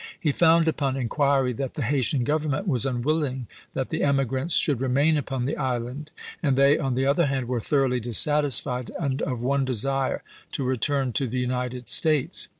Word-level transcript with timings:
He 0.19 0.31
found 0.31 0.67
upon 0.67 0.97
inquiry 0.97 1.53
that 1.53 1.75
the 1.75 1.83
Haytian 1.83 2.23
Grovernment 2.23 2.65
was 2.65 2.87
unwilling 2.87 3.45
that 3.75 3.89
the 3.89 4.01
emigrants 4.01 4.55
should 4.55 4.81
remain 4.81 5.15
upon 5.15 5.45
the 5.45 5.55
island, 5.57 6.11
and 6.41 6.55
they, 6.55 6.79
on 6.79 6.95
the 6.95 7.05
other 7.05 7.27
hand, 7.27 7.47
were 7.47 7.59
thoroughly 7.61 7.99
dissatisfied, 7.99 8.89
and 8.99 9.21
of 9.21 9.41
one 9.41 9.63
desire 9.63 10.23
to 10.53 10.63
return 10.63 11.13
to 11.13 11.27
the 11.27 11.37
United 11.37 11.87
States. 11.87 12.47